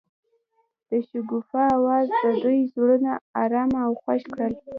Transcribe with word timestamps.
د 0.89 0.91
شګوفه 1.07 1.61
اواز 1.75 2.07
د 2.23 2.25
دوی 2.43 2.59
زړونه 2.73 3.11
ارامه 3.43 3.79
او 3.87 3.91
خوښ 4.01 4.21
کړل. 4.33 4.53